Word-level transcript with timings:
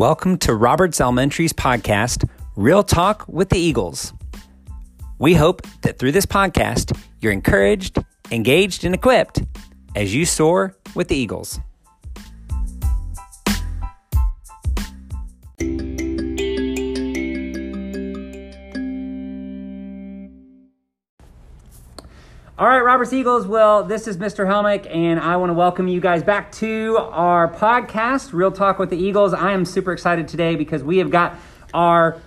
Welcome 0.00 0.38
to 0.38 0.54
Roberts 0.54 0.98
Elementary's 0.98 1.52
podcast, 1.52 2.26
Real 2.56 2.82
Talk 2.82 3.26
with 3.28 3.50
the 3.50 3.58
Eagles. 3.58 4.14
We 5.18 5.34
hope 5.34 5.60
that 5.82 5.98
through 5.98 6.12
this 6.12 6.24
podcast, 6.24 6.98
you're 7.20 7.32
encouraged, 7.32 7.98
engaged, 8.30 8.86
and 8.86 8.94
equipped 8.94 9.42
as 9.94 10.14
you 10.14 10.24
soar 10.24 10.74
with 10.94 11.08
the 11.08 11.16
Eagles. 11.16 11.60
Roberts 23.00 23.14
Eagles. 23.14 23.46
Well, 23.46 23.82
this 23.84 24.06
is 24.06 24.18
Mr. 24.18 24.46
Helmick, 24.46 24.86
and 24.94 25.18
I 25.18 25.38
want 25.38 25.48
to 25.48 25.54
welcome 25.54 25.88
you 25.88 26.02
guys 26.02 26.22
back 26.22 26.52
to 26.56 26.98
our 26.98 27.50
podcast, 27.50 28.34
Real 28.34 28.52
Talk 28.52 28.78
with 28.78 28.90
the 28.90 28.98
Eagles. 28.98 29.32
I 29.32 29.52
am 29.52 29.64
super 29.64 29.90
excited 29.90 30.28
today 30.28 30.54
because 30.54 30.84
we 30.84 30.98
have 30.98 31.10
got 31.10 31.36
our 31.72 32.18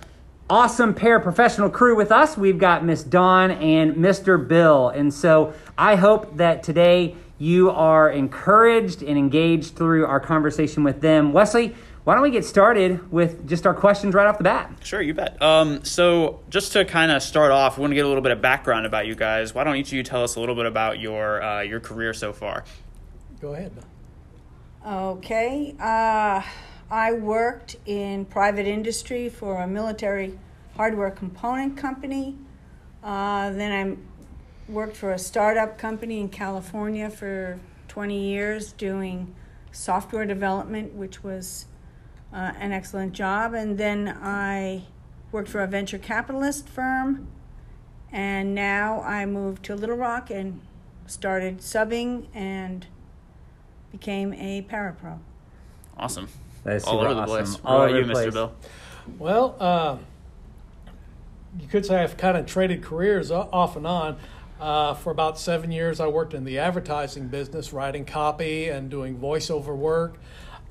awesome 0.50 0.92
paraprofessional 0.92 1.72
crew 1.72 1.94
with 1.94 2.10
us. 2.10 2.36
We've 2.36 2.58
got 2.58 2.84
Miss 2.84 3.04
Dawn 3.04 3.52
and 3.52 3.94
Mr. 3.94 4.48
Bill. 4.48 4.88
And 4.88 5.14
so 5.14 5.54
I 5.78 5.94
hope 5.94 6.38
that 6.38 6.64
today 6.64 7.14
you 7.38 7.70
are 7.70 8.10
encouraged 8.10 9.04
and 9.04 9.16
engaged 9.16 9.76
through 9.76 10.06
our 10.06 10.18
conversation 10.18 10.82
with 10.82 11.00
them. 11.00 11.32
Wesley, 11.32 11.76
why 12.04 12.14
don't 12.14 12.22
we 12.22 12.30
get 12.30 12.44
started 12.44 13.10
with 13.10 13.48
just 13.48 13.66
our 13.66 13.72
questions 13.72 14.14
right 14.14 14.26
off 14.26 14.36
the 14.36 14.44
bat? 14.44 14.70
Sure, 14.82 15.00
you 15.00 15.14
bet. 15.14 15.40
Um, 15.40 15.82
so, 15.84 16.40
just 16.50 16.72
to 16.72 16.84
kind 16.84 17.10
of 17.10 17.22
start 17.22 17.50
off, 17.50 17.78
we 17.78 17.80
want 17.80 17.92
to 17.92 17.94
get 17.94 18.04
a 18.04 18.08
little 18.08 18.22
bit 18.22 18.32
of 18.32 18.42
background 18.42 18.84
about 18.84 19.06
you 19.06 19.14
guys. 19.14 19.54
Why 19.54 19.64
don't 19.64 19.76
each 19.76 19.88
of 19.88 19.94
you 19.94 20.02
tell 20.02 20.22
us 20.22 20.36
a 20.36 20.40
little 20.40 20.54
bit 20.54 20.66
about 20.66 21.00
your 21.00 21.42
uh, 21.42 21.62
your 21.62 21.80
career 21.80 22.12
so 22.12 22.34
far? 22.34 22.64
Go 23.40 23.54
ahead. 23.54 23.72
Okay. 24.86 25.74
Uh, 25.80 26.42
I 26.90 27.12
worked 27.12 27.76
in 27.86 28.26
private 28.26 28.66
industry 28.66 29.30
for 29.30 29.62
a 29.62 29.66
military 29.66 30.38
hardware 30.76 31.10
component 31.10 31.78
company. 31.78 32.36
Uh, 33.02 33.50
then 33.52 33.72
I 33.72 34.70
worked 34.70 34.96
for 34.96 35.12
a 35.12 35.18
startup 35.18 35.78
company 35.78 36.20
in 36.20 36.28
California 36.28 37.08
for 37.08 37.58
20 37.88 38.28
years 38.28 38.72
doing 38.72 39.34
software 39.72 40.26
development, 40.26 40.94
which 40.94 41.24
was 41.24 41.66
uh, 42.34 42.52
an 42.58 42.72
excellent 42.72 43.12
job. 43.12 43.54
And 43.54 43.78
then 43.78 44.08
I 44.20 44.82
worked 45.30 45.48
for 45.48 45.62
a 45.62 45.66
venture 45.66 45.98
capitalist 45.98 46.68
firm. 46.68 47.28
And 48.10 48.54
now 48.54 49.00
I 49.00 49.24
moved 49.26 49.64
to 49.64 49.74
Little 49.74 49.96
Rock 49.96 50.30
and 50.30 50.60
started 51.06 51.58
subbing 51.58 52.26
and 52.34 52.86
became 53.92 54.32
a 54.34 54.62
parapro. 54.62 55.18
Awesome. 55.96 56.28
That 56.64 56.76
is 56.76 56.84
All 56.84 56.94
super 56.94 57.06
over 57.06 57.14
the 57.14 57.20
awesome. 57.20 57.36
place. 57.36 57.62
What 57.62 57.70
All 57.70 57.76
about 57.76 57.88
over 57.90 57.98
you, 57.98 58.04
the 58.06 58.12
Mr. 58.12 58.14
place. 58.14 58.34
Bill? 58.34 58.52
Well, 59.18 59.56
uh, 59.60 59.96
you 61.60 61.68
could 61.68 61.86
say 61.86 62.02
I've 62.02 62.16
kind 62.16 62.36
of 62.36 62.46
traded 62.46 62.82
careers 62.82 63.30
off 63.30 63.76
and 63.76 63.86
on. 63.86 64.16
Uh, 64.60 64.94
for 64.94 65.10
about 65.10 65.38
seven 65.38 65.72
years, 65.72 66.00
I 66.00 66.06
worked 66.06 66.32
in 66.32 66.44
the 66.44 66.58
advertising 66.58 67.28
business, 67.28 67.72
writing 67.72 68.04
copy 68.04 68.68
and 68.68 68.88
doing 68.88 69.18
voiceover 69.18 69.76
work 69.76 70.16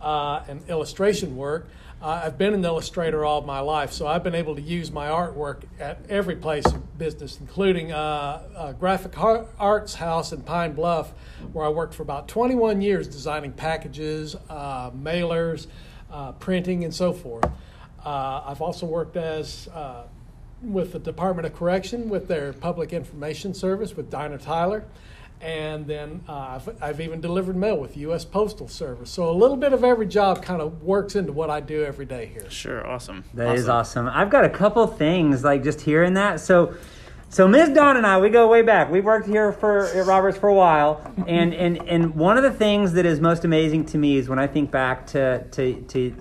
uh, 0.04 0.44
and 0.48 0.62
illustration 0.70 1.36
work. 1.36 1.68
Uh, 2.02 2.22
I've 2.26 2.38
been 2.38 2.54
an 2.54 2.66
illustrator 2.66 3.24
all 3.24 3.42
my 3.42 3.62
life, 3.62 3.94
so 3.94 4.06
I've 4.06 4.24
been 4.24 4.36
able 4.36 4.56
to 4.58 4.62
use 4.62 4.92
my 4.92 5.08
artwork 5.08 5.64
at 5.80 6.02
every 6.10 6.36
place 6.36 6.66
of 6.66 6.98
business, 6.98 7.40
including 7.40 7.94
uh, 7.94 8.42
a 8.58 8.74
graphic 8.74 9.14
arts 9.18 9.96
house 9.96 10.34
in 10.34 10.42
Pine 10.42 10.74
Bluff, 10.74 11.14
where 11.54 11.66
I 11.66 11.70
worked 11.70 11.94
for 11.94 12.04
about 12.04 12.28
21 12.28 12.82
years 12.82 13.08
designing 13.08 13.54
packages, 13.54 14.36
uh, 14.50 14.92
mailers, 14.92 15.68
uh, 16.12 16.34
printing, 16.34 16.84
and 16.84 16.94
so 16.94 17.14
forth. 17.14 17.46
Uh, 18.06 18.44
I've 18.48 18.62
also 18.62 18.86
worked 18.86 19.16
as 19.16 19.70
uh, 19.70 20.04
with 20.62 20.92
the 20.92 21.00
Department 21.00 21.46
of 21.46 21.56
Correction 21.56 22.10
with 22.10 22.28
their 22.28 22.52
public 22.52 22.92
information 22.92 23.54
service 23.54 23.96
with 23.96 24.12
Dina 24.12 24.38
Tyler. 24.38 24.84
And 25.44 25.86
then 25.86 26.24
uh, 26.30 26.32
I've, 26.32 26.82
I've 26.82 27.02
even 27.02 27.20
delivered 27.20 27.58
mail 27.58 27.76
with 27.76 27.98
U.S. 27.98 28.24
Postal 28.24 28.70
Service. 28.70 29.10
So 29.10 29.30
a 29.30 29.36
little 29.36 29.58
bit 29.58 29.74
of 29.74 29.84
every 29.84 30.08
job 30.08 30.42
kind 30.42 30.62
of 30.62 30.84
works 30.84 31.18
into 31.18 31.34
what 31.34 31.50
I 31.50 31.60
do 31.60 31.84
every 31.84 32.06
day 32.06 32.28
here. 32.28 32.50
Sure, 32.50 32.88
awesome. 32.88 33.26
That 33.34 33.58
is 33.58 33.68
awesome. 33.68 34.08
I've 34.08 34.30
got 34.30 34.46
a 34.46 34.50
couple 34.50 34.88
things 34.88 35.44
like 35.44 35.62
just 35.62 35.82
hearing 35.82 36.14
that. 36.14 36.40
So, 36.40 36.76
so 37.28 37.46
Ms. 37.46 37.72
Dawn 37.72 37.98
and 37.98 38.08
I, 38.08 38.22
we 38.22 38.30
go 38.30 38.48
way 38.48 38.62
back. 38.62 38.90
We 38.90 39.02
worked 39.02 39.28
here 39.28 39.52
for 39.52 39.88
at 39.88 40.06
Roberts 40.06 40.38
for 40.38 40.48
a 40.48 40.54
while, 40.54 41.02
and 41.28 41.54
and 41.54 41.82
and 41.90 42.16
one 42.16 42.38
of 42.38 42.44
the 42.44 42.52
things 42.52 42.94
that 42.94 43.06
is 43.06 43.20
most 43.20 43.44
amazing 43.44 43.86
to 43.88 43.98
me 43.98 44.18
is 44.18 44.30
when 44.30 44.40
I 44.40 44.48
think 44.48 44.72
back 44.72 45.08
to 45.08 45.44
to 45.44 45.82
to 45.82 46.16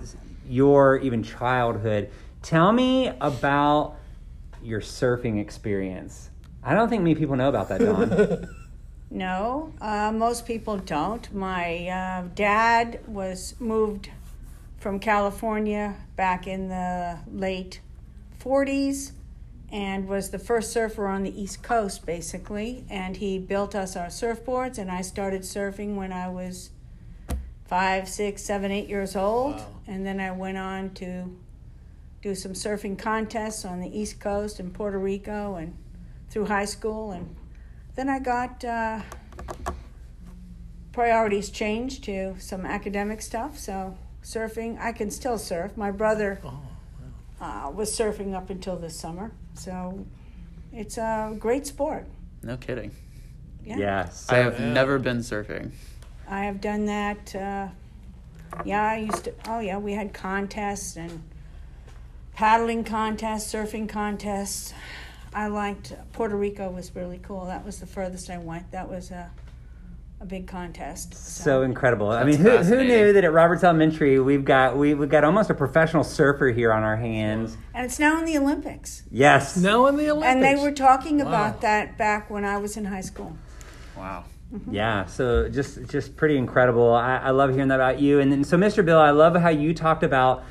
your 0.49 0.97
even 0.97 1.23
childhood. 1.23 2.09
Tell 2.41 2.73
me 2.73 3.07
about 3.21 3.95
your 4.61 4.81
surfing 4.81 5.39
experience. 5.39 6.29
I 6.61 6.73
don't 6.73 6.89
think 6.89 7.03
many 7.03 7.15
people 7.15 7.35
know 7.37 7.47
about 7.47 7.69
that, 7.69 7.79
Dawn. 7.79 8.49
No, 9.13 9.71
uh, 9.79 10.11
most 10.11 10.47
people 10.47 10.77
don't. 10.77 11.31
My 11.31 11.87
uh, 11.87 12.29
dad 12.33 12.99
was 13.05 13.53
moved 13.59 14.09
from 14.79 14.99
California 14.99 15.95
back 16.15 16.47
in 16.47 16.67
the 16.67 17.19
late 17.31 17.79
40s 18.43 19.11
and 19.71 20.07
was 20.07 20.31
the 20.31 20.39
first 20.39 20.71
surfer 20.71 21.05
on 21.05 21.21
the 21.21 21.41
East 21.41 21.61
Coast, 21.61 22.07
basically. 22.07 22.85
And 22.89 23.15
he 23.15 23.37
built 23.37 23.75
us 23.75 23.95
our 23.95 24.07
surfboards, 24.07 24.79
and 24.79 24.89
I 24.89 25.01
started 25.01 25.43
surfing 25.43 25.95
when 25.95 26.11
I 26.11 26.27
was 26.29 26.71
five, 27.65 28.09
six, 28.09 28.41
seven, 28.41 28.71
eight 28.71 28.89
years 28.89 29.15
old. 29.15 29.57
Wow. 29.57 29.67
And 29.85 30.03
then 30.07 30.19
I 30.19 30.31
went 30.31 30.57
on 30.57 30.89
to 30.95 31.37
do 32.23 32.33
some 32.33 32.53
surfing 32.53 32.97
contests 32.97 33.63
on 33.63 33.79
the 33.79 33.95
East 33.95 34.19
Coast 34.19 34.59
and 34.59 34.73
Puerto 34.73 34.97
Rico 34.97 35.53
and 35.53 35.77
through 36.31 36.47
high 36.47 36.65
school. 36.65 37.11
And 37.11 37.35
then 37.95 38.09
I 38.09 38.19
got 38.19 38.63
uh, 38.65 39.01
priorities 40.91 41.49
changed 41.49 42.03
to 42.05 42.35
some 42.39 42.65
academic 42.65 43.21
stuff. 43.21 43.57
So 43.57 43.97
surfing, 44.23 44.79
I 44.79 44.91
can 44.91 45.11
still 45.11 45.37
surf. 45.37 45.75
My 45.77 45.91
brother 45.91 46.41
uh, 47.41 47.71
was 47.73 47.95
surfing 47.97 48.33
up 48.33 48.49
until 48.49 48.75
this 48.77 48.97
summer. 48.99 49.31
So 49.53 50.05
it's 50.71 50.97
a 50.97 51.35
great 51.37 51.67
sport. 51.67 52.07
No 52.41 52.57
kidding. 52.57 52.91
Yeah. 53.65 53.77
yeah. 53.77 54.09
I 54.29 54.37
have 54.37 54.59
Yeah. 54.59 54.73
never 54.73 54.99
been 54.99 55.19
surfing. 55.19 55.71
I 56.27 56.45
have 56.45 56.61
done 56.61 56.85
that. 56.85 57.35
Uh, 57.35 57.67
yeah, 58.65 58.83
I 58.91 58.97
used 58.97 59.25
to. 59.25 59.33
Oh, 59.47 59.59
yeah, 59.59 59.77
we 59.77 59.93
had 59.93 60.13
contests 60.13 60.95
and 60.95 61.23
paddling 62.33 62.83
contests, 62.83 63.51
surfing 63.53 63.89
contests. 63.89 64.73
I 65.35 65.47
liked 65.47 65.93
Puerto 66.13 66.35
Rico 66.35 66.69
was 66.69 66.95
really 66.95 67.19
cool. 67.23 67.45
That 67.45 67.65
was 67.65 67.79
the 67.79 67.85
furthest 67.87 68.29
I 68.29 68.37
went. 68.37 68.71
That 68.71 68.89
was 68.89 69.11
a 69.11 69.29
a 70.21 70.25
big 70.25 70.47
contest. 70.47 71.13
so 71.15 71.63
incredible. 71.63 72.09
I 72.09 72.23
mean, 72.23 72.37
who, 72.37 72.51
who 72.59 72.81
knew 72.85 73.11
that 73.11 73.25
at 73.25 73.33
Roberts 73.33 73.61
Elementary 73.61 74.21
we've 74.21 74.45
got 74.45 74.77
we, 74.77 74.93
we've 74.93 75.09
got 75.09 75.25
almost 75.25 75.49
a 75.49 75.53
professional 75.53 76.05
surfer 76.05 76.47
here 76.51 76.71
on 76.71 76.81
our 76.83 76.95
hands. 76.95 77.57
and 77.73 77.85
it's 77.85 77.99
now 77.99 78.19
in 78.19 78.25
the 78.25 78.37
Olympics. 78.37 79.03
Yes. 79.11 79.57
Now 79.57 79.85
in 79.87 79.97
the 79.97 80.09
Olympics. 80.11 80.33
And 80.33 80.41
they 80.43 80.55
were 80.55 80.71
talking 80.71 81.17
Wow. 81.17 81.27
about 81.27 81.61
that 81.61 81.97
back 81.97 82.29
when 82.29 82.45
I 82.45 82.55
was 82.57 82.77
in 82.77 82.85
high 82.85 83.01
school. 83.01 83.35
Wow. 83.97 84.23
Mm-hmm. 84.53 84.73
Yeah, 84.73 85.05
so 85.07 85.49
just 85.49 85.89
just 85.89 86.15
pretty 86.15 86.37
incredible. 86.37 86.93
I, 86.93 87.17
I 87.17 87.29
love 87.31 87.49
hearing 87.51 87.67
that 87.69 87.75
about 87.75 87.99
you. 87.99 88.19
And 88.21 88.31
then 88.31 88.43
so 88.45 88.55
Mr. 88.55 88.85
Bill, 88.85 88.99
I 88.99 89.09
love 89.09 89.35
how 89.35 89.49
you 89.49 89.73
talked 89.73 90.03
about 90.03 90.45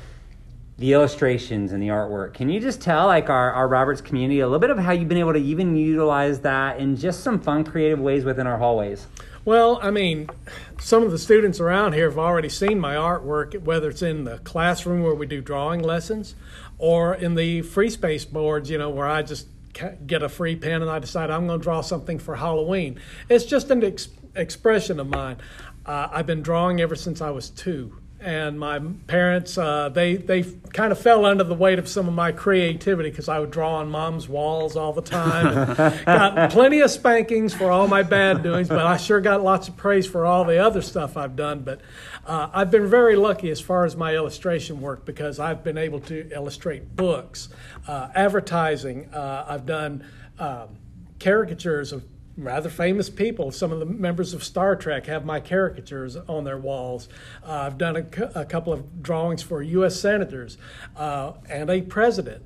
the 0.77 0.93
illustrations 0.93 1.71
and 1.71 1.81
the 1.81 1.87
artwork. 1.87 2.33
Can 2.33 2.49
you 2.49 2.59
just 2.59 2.81
tell 2.81 3.07
like 3.07 3.29
our, 3.29 3.51
our 3.51 3.67
Roberts 3.67 4.01
community 4.01 4.39
a 4.39 4.47
little 4.47 4.59
bit 4.59 4.71
of 4.71 4.79
how 4.79 4.91
you've 4.91 5.07
been 5.07 5.17
able 5.17 5.33
to 5.33 5.39
even 5.39 5.75
utilize 5.75 6.39
that 6.41 6.79
in 6.79 6.95
just 6.95 7.21
some 7.21 7.39
fun 7.39 7.63
creative 7.63 7.99
ways 7.99 8.25
within 8.25 8.47
our 8.47 8.57
hallways? 8.57 9.07
Well, 9.45 9.77
I 9.81 9.91
mean, 9.91 10.29
some 10.79 11.03
of 11.03 11.11
the 11.11 11.17
students 11.19 11.59
around 11.59 11.93
here 11.93 12.09
have 12.09 12.17
already 12.17 12.49
seen 12.49 12.79
my 12.79 12.95
artwork, 12.95 13.61
whether 13.61 13.89
it's 13.89 14.01
in 14.01 14.23
the 14.23 14.37
classroom 14.39 15.03
where 15.03 15.13
we 15.13 15.25
do 15.25 15.41
drawing 15.41 15.81
lessons 15.81 16.35
or 16.77 17.13
in 17.13 17.35
the 17.35 17.61
free 17.61 17.89
space 17.89 18.25
boards, 18.25 18.69
you 18.69 18.77
know, 18.77 18.89
where 18.89 19.07
I 19.07 19.21
just 19.21 19.47
get 20.07 20.23
a 20.23 20.29
free 20.29 20.55
pen 20.55 20.81
and 20.81 20.89
I 20.89 20.99
decide 20.99 21.29
I'm 21.29 21.47
going 21.47 21.59
to 21.59 21.63
draw 21.63 21.81
something 21.81 22.19
for 22.19 22.37
Halloween. 22.37 22.99
It's 23.27 23.45
just 23.45 23.69
an 23.69 23.83
ex- 23.83 24.09
expression 24.35 24.99
of 24.99 25.07
mine. 25.07 25.37
Uh, 25.85 26.07
I've 26.11 26.25
been 26.25 26.41
drawing 26.41 26.79
ever 26.79 26.95
since 26.95 27.21
I 27.21 27.29
was 27.31 27.49
two. 27.49 27.97
And 28.23 28.57
my 28.57 28.79
parents, 29.07 29.57
uh, 29.57 29.89
they 29.89 30.15
they 30.15 30.43
kind 30.71 30.93
of 30.93 30.99
fell 30.99 31.25
under 31.25 31.43
the 31.43 31.53
weight 31.53 31.77
of 31.77 31.89
some 31.89 32.07
of 32.07 32.13
my 32.13 32.31
creativity 32.31 33.09
because 33.09 33.27
I 33.27 33.39
would 33.39 33.51
draw 33.51 33.75
on 33.75 33.89
mom's 33.89 34.29
walls 34.29 34.77
all 34.77 34.93
the 34.93 35.01
time. 35.01 35.75
Got 36.05 36.51
plenty 36.51 36.79
of 36.79 36.89
spankings 36.89 37.53
for 37.53 37.69
all 37.69 37.89
my 37.89 38.01
bad 38.01 38.41
doings, 38.41 38.69
but 38.69 38.79
I 38.79 38.95
sure 38.95 39.19
got 39.19 39.43
lots 39.43 39.67
of 39.67 39.75
praise 39.75 40.07
for 40.07 40.25
all 40.25 40.45
the 40.45 40.57
other 40.57 40.81
stuff 40.81 41.17
I've 41.17 41.35
done. 41.35 41.63
But 41.63 41.81
uh, 42.25 42.49
I've 42.53 42.71
been 42.71 42.87
very 42.87 43.17
lucky 43.17 43.49
as 43.49 43.59
far 43.59 43.83
as 43.83 43.97
my 43.97 44.15
illustration 44.15 44.79
work 44.79 45.03
because 45.03 45.37
I've 45.37 45.61
been 45.61 45.77
able 45.77 45.99
to 46.01 46.29
illustrate 46.31 46.95
books, 46.95 47.49
uh, 47.89 48.07
advertising. 48.15 49.13
Uh, 49.13 49.45
I've 49.49 49.65
done 49.65 50.05
um, 50.39 50.77
caricatures 51.19 51.91
of 51.91 52.05
rather 52.37 52.69
famous 52.69 53.09
people. 53.09 53.51
Some 53.51 53.71
of 53.71 53.79
the 53.79 53.85
members 53.85 54.33
of 54.33 54.43
Star 54.43 54.75
Trek 54.75 55.05
have 55.07 55.25
my 55.25 55.39
caricatures 55.39 56.15
on 56.15 56.43
their 56.43 56.57
walls. 56.57 57.09
Uh, 57.45 57.51
I've 57.51 57.77
done 57.77 57.95
a, 57.95 58.03
cou- 58.03 58.31
a 58.35 58.45
couple 58.45 58.73
of 58.73 59.01
drawings 59.03 59.41
for 59.43 59.61
U.S. 59.61 59.99
senators 59.99 60.57
uh, 60.95 61.33
and 61.49 61.69
a 61.69 61.81
president. 61.81 62.43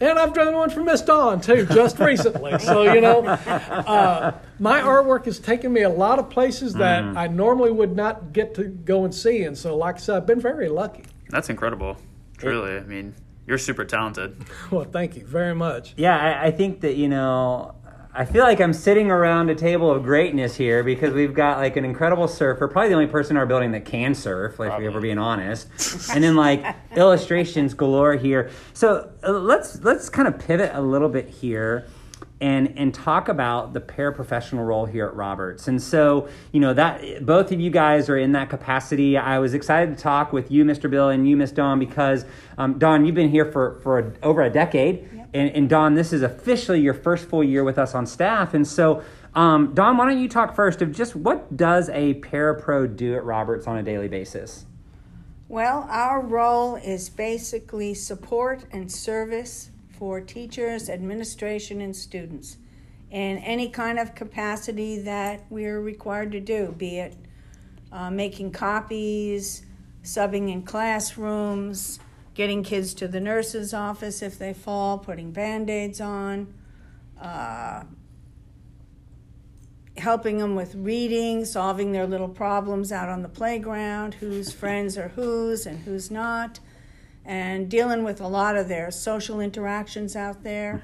And 0.00 0.18
I've 0.18 0.34
done 0.34 0.52
one 0.54 0.70
for 0.70 0.82
Miss 0.82 1.02
Dawn 1.02 1.40
too, 1.40 1.66
just 1.66 1.98
recently. 2.00 2.58
So 2.58 2.92
you 2.92 3.00
know, 3.00 3.24
uh, 3.24 4.36
my 4.58 4.80
artwork 4.80 5.24
has 5.26 5.38
taken 5.38 5.72
me 5.72 5.82
a 5.82 5.88
lot 5.88 6.18
of 6.18 6.28
places 6.30 6.74
that 6.74 7.04
I 7.16 7.28
normally 7.28 7.70
would 7.70 7.94
not 7.94 8.32
get 8.32 8.54
to 8.56 8.64
go 8.64 9.04
and 9.04 9.14
see. 9.14 9.44
And 9.44 9.56
so, 9.56 9.76
like 9.76 9.96
I 9.96 9.98
said, 9.98 10.16
I've 10.16 10.26
been 10.26 10.40
very 10.40 10.68
lucky. 10.68 11.04
That's 11.30 11.48
incredible. 11.48 11.96
Truly, 12.38 12.76
I 12.76 12.80
mean, 12.80 13.14
you're 13.46 13.56
super 13.58 13.84
talented. 13.84 14.36
Well, 14.70 14.84
thank 14.84 15.16
you 15.16 15.24
very 15.24 15.54
much. 15.54 15.94
Yeah, 15.96 16.18
I, 16.18 16.46
I 16.46 16.50
think 16.50 16.80
that 16.80 16.96
you 16.96 17.08
know, 17.08 17.76
I 18.16 18.24
feel 18.24 18.44
like 18.44 18.60
I'm 18.60 18.72
sitting 18.72 19.10
around 19.10 19.50
a 19.50 19.56
table 19.56 19.90
of 19.90 20.04
greatness 20.04 20.54
here 20.54 20.84
because 20.84 21.12
we've 21.12 21.34
got 21.34 21.58
like 21.58 21.76
an 21.76 21.84
incredible 21.84 22.28
surfer, 22.28 22.68
probably 22.68 22.90
the 22.90 22.94
only 22.94 23.06
person 23.08 23.32
in 23.32 23.38
our 23.38 23.46
building 23.46 23.72
that 23.72 23.84
can 23.84 24.14
surf, 24.14 24.60
like 24.60 24.68
if 24.68 24.78
we're 24.78 24.84
Probably. 24.84 25.08
being 25.08 25.18
honest, 25.18 25.68
and 26.10 26.22
then 26.22 26.36
like 26.36 26.64
illustrations 26.94 27.74
galore 27.74 28.14
here. 28.14 28.50
So 28.72 29.10
uh, 29.24 29.32
let's 29.32 29.82
let's 29.82 30.08
kind 30.08 30.28
of 30.28 30.38
pivot 30.38 30.70
a 30.74 30.80
little 30.80 31.08
bit 31.08 31.28
here. 31.28 31.88
And, 32.44 32.74
and 32.76 32.92
talk 32.92 33.30
about 33.30 33.72
the 33.72 33.80
paraprofessional 33.80 34.66
role 34.66 34.84
here 34.84 35.06
at 35.06 35.14
Roberts. 35.14 35.66
And 35.66 35.80
so, 35.80 36.28
you 36.52 36.60
know, 36.60 36.74
that 36.74 37.24
both 37.24 37.50
of 37.52 37.58
you 37.58 37.70
guys 37.70 38.10
are 38.10 38.18
in 38.18 38.32
that 38.32 38.50
capacity. 38.50 39.16
I 39.16 39.38
was 39.38 39.54
excited 39.54 39.96
to 39.96 40.02
talk 40.02 40.30
with 40.30 40.50
you, 40.50 40.62
Mr. 40.62 40.90
Bill, 40.90 41.08
and 41.08 41.26
you, 41.26 41.38
Miss 41.38 41.52
Dawn, 41.52 41.78
because 41.78 42.26
um, 42.58 42.78
Dawn, 42.78 43.06
you've 43.06 43.14
been 43.14 43.30
here 43.30 43.50
for, 43.50 43.80
for 43.82 43.98
a, 43.98 44.12
over 44.22 44.42
a 44.42 44.50
decade. 44.50 45.08
And, 45.32 45.50
and 45.56 45.68
Dawn, 45.70 45.94
this 45.94 46.12
is 46.12 46.20
officially 46.20 46.80
your 46.80 46.92
first 46.92 47.30
full 47.30 47.42
year 47.42 47.64
with 47.64 47.78
us 47.78 47.94
on 47.94 48.04
staff. 48.04 48.52
And 48.52 48.66
so, 48.66 49.02
um, 49.34 49.74
Dawn, 49.74 49.96
why 49.96 50.06
don't 50.08 50.20
you 50.20 50.28
talk 50.28 50.54
first 50.54 50.82
of 50.82 50.92
just 50.92 51.16
what 51.16 51.56
does 51.56 51.88
a 51.88 52.14
parapro 52.20 52.94
do 52.94 53.14
at 53.14 53.24
Roberts 53.24 53.66
on 53.66 53.78
a 53.78 53.82
daily 53.82 54.08
basis? 54.08 54.66
Well, 55.48 55.86
our 55.90 56.20
role 56.20 56.76
is 56.76 57.08
basically 57.10 57.94
support 57.94 58.64
and 58.70 58.90
service 58.90 59.70
for 59.98 60.20
teachers, 60.20 60.88
administration, 60.88 61.80
and 61.80 61.94
students 61.94 62.56
in 63.10 63.38
any 63.38 63.68
kind 63.68 63.98
of 63.98 64.14
capacity 64.14 64.98
that 64.98 65.44
we're 65.48 65.80
required 65.80 66.32
to 66.32 66.40
do, 66.40 66.74
be 66.76 66.98
it 66.98 67.16
uh, 67.92 68.10
making 68.10 68.50
copies, 68.50 69.64
subbing 70.02 70.52
in 70.52 70.62
classrooms, 70.62 72.00
getting 72.34 72.64
kids 72.64 72.92
to 72.94 73.06
the 73.06 73.20
nurse's 73.20 73.72
office 73.72 74.20
if 74.20 74.36
they 74.36 74.52
fall, 74.52 74.98
putting 74.98 75.30
band 75.30 75.70
aids 75.70 76.00
on, 76.00 76.52
uh, 77.20 77.84
helping 79.96 80.38
them 80.38 80.56
with 80.56 80.74
reading, 80.74 81.44
solving 81.44 81.92
their 81.92 82.08
little 82.08 82.28
problems 82.28 82.90
out 82.90 83.08
on 83.08 83.22
the 83.22 83.28
playground, 83.28 84.14
whose 84.14 84.52
friends 84.52 84.98
are 84.98 85.08
whose 85.10 85.66
and 85.66 85.78
who's 85.84 86.10
not, 86.10 86.58
and 87.24 87.70
dealing 87.70 88.04
with 88.04 88.20
a 88.20 88.28
lot 88.28 88.56
of 88.56 88.68
their 88.68 88.90
social 88.90 89.40
interactions 89.40 90.16
out 90.16 90.42
there. 90.42 90.82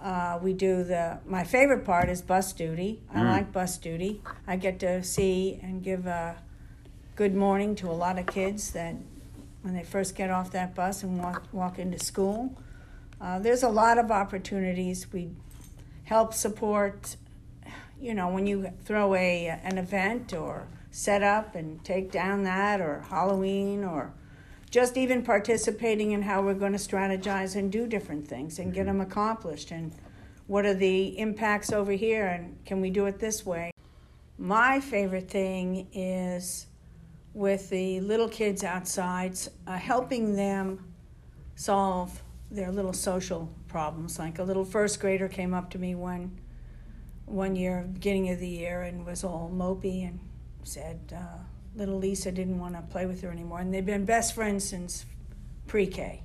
Uh, 0.00 0.38
we 0.42 0.52
do 0.52 0.84
the, 0.84 1.18
my 1.26 1.42
favorite 1.44 1.84
part 1.84 2.08
is 2.08 2.22
bus 2.22 2.52
duty. 2.52 3.00
I 3.12 3.22
like 3.22 3.52
bus 3.52 3.78
duty. 3.78 4.20
I 4.46 4.56
get 4.56 4.78
to 4.80 5.02
see 5.02 5.58
and 5.62 5.82
give 5.82 6.06
a 6.06 6.36
good 7.16 7.34
morning 7.34 7.74
to 7.76 7.88
a 7.88 7.92
lot 7.92 8.18
of 8.18 8.26
kids 8.26 8.72
that 8.72 8.94
when 9.62 9.74
they 9.74 9.82
first 9.82 10.14
get 10.14 10.30
off 10.30 10.52
that 10.52 10.74
bus 10.74 11.02
and 11.02 11.18
walk, 11.18 11.44
walk 11.52 11.78
into 11.78 11.98
school. 11.98 12.56
Uh, 13.20 13.38
there's 13.38 13.62
a 13.62 13.68
lot 13.68 13.98
of 13.98 14.10
opportunities. 14.10 15.12
We 15.12 15.30
help 16.04 16.34
support 16.34 17.16
you 18.00 18.14
know, 18.14 18.28
when 18.28 18.46
you 18.46 18.72
throw 18.84 19.14
a 19.14 19.46
an 19.46 19.78
event 19.78 20.32
or 20.32 20.66
set 20.90 21.22
up 21.22 21.54
and 21.54 21.82
take 21.84 22.10
down 22.10 22.44
that 22.44 22.80
or 22.80 23.04
Halloween 23.08 23.84
or 23.84 24.12
just 24.70 24.96
even 24.96 25.22
participating 25.22 26.12
in 26.12 26.22
how 26.22 26.42
we're 26.42 26.54
going 26.54 26.72
to 26.72 26.78
strategize 26.78 27.56
and 27.56 27.70
do 27.70 27.86
different 27.86 28.26
things 28.26 28.58
and 28.58 28.74
get 28.74 28.86
them 28.86 29.00
accomplished 29.00 29.70
and 29.70 29.92
what 30.46 30.64
are 30.64 30.74
the 30.74 31.18
impacts 31.18 31.72
over 31.72 31.92
here 31.92 32.26
and 32.26 32.56
can 32.64 32.80
we 32.80 32.90
do 32.90 33.06
it 33.06 33.18
this 33.18 33.44
way. 33.44 33.70
My 34.38 34.80
favorite 34.80 35.30
thing 35.30 35.88
is 35.92 36.66
with 37.32 37.68
the 37.70 38.00
little 38.00 38.28
kids 38.28 38.64
outside, 38.64 39.38
uh, 39.66 39.76
helping 39.76 40.36
them 40.36 40.92
solve 41.54 42.22
their 42.50 42.70
little 42.70 42.92
social 42.92 43.50
problems. 43.68 44.18
Like 44.18 44.38
a 44.38 44.42
little 44.44 44.64
first 44.64 45.00
grader 45.00 45.28
came 45.28 45.54
up 45.54 45.70
to 45.70 45.78
me 45.78 45.94
one 45.94 46.38
one 47.26 47.56
year, 47.56 47.84
beginning 47.92 48.30
of 48.30 48.38
the 48.38 48.48
year, 48.48 48.82
and 48.82 49.04
was 49.04 49.24
all 49.24 49.50
mopey 49.52 50.06
and 50.06 50.20
said 50.62 51.12
uh, 51.14 51.38
little 51.76 51.98
Lisa 51.98 52.32
didn't 52.32 52.58
want 52.58 52.74
to 52.74 52.82
play 52.82 53.06
with 53.06 53.22
her 53.22 53.30
anymore. 53.30 53.60
And 53.60 53.72
they've 53.72 53.84
been 53.84 54.04
best 54.04 54.34
friends 54.34 54.64
since 54.64 55.04
pre 55.66 55.86
K. 55.86 56.22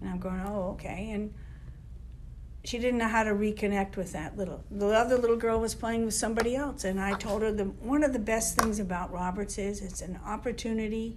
And 0.00 0.10
I'm 0.10 0.18
going, 0.18 0.40
oh, 0.40 0.70
okay. 0.72 1.10
And 1.12 1.34
she 2.64 2.78
didn't 2.78 2.98
know 2.98 3.08
how 3.08 3.22
to 3.22 3.30
reconnect 3.30 3.96
with 3.96 4.12
that 4.12 4.36
little. 4.36 4.62
The 4.70 4.86
other 4.88 5.16
little 5.16 5.36
girl 5.36 5.60
was 5.60 5.74
playing 5.74 6.04
with 6.04 6.14
somebody 6.14 6.56
else. 6.56 6.84
And 6.84 7.00
I 7.00 7.14
told 7.14 7.42
her 7.42 7.52
the, 7.52 7.64
one 7.64 8.04
of 8.04 8.12
the 8.12 8.18
best 8.18 8.58
things 8.58 8.78
about 8.78 9.12
Roberts 9.12 9.58
is 9.58 9.80
it's 9.80 10.02
an 10.02 10.18
opportunity 10.26 11.16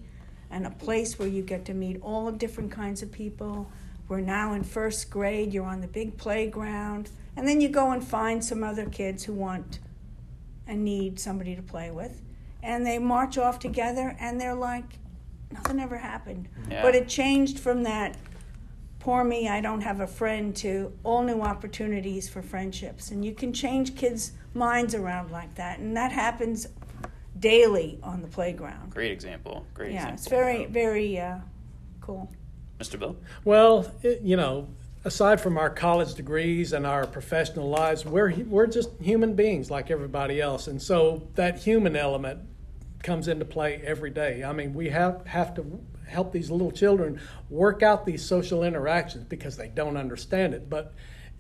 and 0.50 0.66
a 0.66 0.70
place 0.70 1.18
where 1.20 1.28
you 1.28 1.42
get 1.42 1.66
to 1.66 1.74
meet 1.74 2.02
all 2.02 2.32
different 2.32 2.72
kinds 2.72 3.02
of 3.02 3.12
people. 3.12 3.70
We're 4.08 4.22
now 4.22 4.54
in 4.54 4.64
first 4.64 5.10
grade, 5.10 5.54
you're 5.54 5.66
on 5.66 5.82
the 5.82 5.88
big 5.88 6.18
playground. 6.18 7.10
And 7.36 7.48
then 7.48 7.60
you 7.60 7.70
go 7.70 7.92
and 7.92 8.04
find 8.04 8.44
some 8.44 8.64
other 8.64 8.86
kids 8.86 9.24
who 9.24 9.34
want 9.34 9.80
and 10.68 10.86
need 10.86 11.20
somebody 11.20 11.56
to 11.56 11.62
play 11.62 11.92
with. 11.92 12.22
And 12.64 12.86
they 12.86 12.98
march 12.98 13.38
off 13.38 13.60
together 13.60 14.16
and 14.20 14.42
they're 14.42 14.56
like, 14.56 14.98
nothing 15.52 15.80
ever 15.80 15.98
happened. 15.98 16.48
Yeah. 16.72 16.82
But 16.82 16.96
it 16.96 17.08
changed 17.08 17.60
from 17.60 17.84
that 17.84 18.18
poor 19.04 19.24
me, 19.26 19.50
I 19.50 19.60
don't 19.60 19.82
have 19.82 20.00
a 20.00 20.08
friend, 20.08 20.56
to 20.58 20.94
all 21.04 21.24
new 21.24 21.42
opportunities 21.42 22.30
for 22.30 22.42
friendships. 22.42 23.12
And 23.12 23.24
you 23.24 23.34
can 23.34 23.52
change 23.52 23.98
kids' 23.98 24.32
minds 24.54 24.96
around 24.96 25.30
like 25.30 25.54
that. 25.56 25.80
And 25.80 25.96
that 25.98 26.14
happens 26.14 26.68
daily 27.38 28.00
on 28.02 28.22
the 28.22 28.30
playground. 28.30 28.92
Great 28.92 29.12
example. 29.12 29.66
Great 29.74 29.92
Yeah, 29.92 30.04
example. 30.04 30.14
it's 30.16 30.28
very, 30.30 30.66
very 30.68 31.20
uh, 31.20 31.40
cool. 32.00 32.32
Mr. 32.80 32.98
Bill? 32.98 33.18
Well, 33.44 33.92
it, 34.04 34.22
you 34.22 34.38
know, 34.38 34.70
aside 35.04 35.42
from 35.42 35.58
our 35.58 35.70
college 35.70 36.14
degrees 36.14 36.72
and 36.72 36.88
our 36.88 37.06
professional 37.06 37.70
lives, 37.70 38.06
we're 38.06 38.32
we're 38.46 38.68
just 38.68 38.90
human 39.02 39.36
beings 39.36 39.70
like 39.70 39.92
everybody 39.92 40.42
else, 40.42 40.68
and 40.68 40.82
so 40.82 41.28
that 41.36 41.60
human 41.60 41.96
element 41.96 42.40
comes 43.04 43.28
into 43.28 43.46
play 43.46 43.82
every 43.84 44.10
day. 44.10 44.44
I 44.44 44.54
mean, 44.54 44.74
we 44.74 44.90
have 44.90 45.26
have 45.28 45.54
to 45.56 45.80
help 46.08 46.32
these 46.32 46.50
little 46.50 46.72
children 46.72 47.20
work 47.50 47.84
out 47.84 48.06
these 48.06 48.24
social 48.24 48.64
interactions 48.64 49.26
because 49.26 49.58
they 49.58 49.68
don't 49.70 49.98
understand 49.98 50.54
it, 50.54 50.70
but 50.70 50.94